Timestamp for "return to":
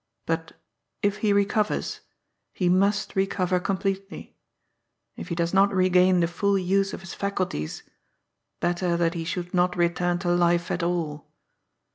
9.77-10.31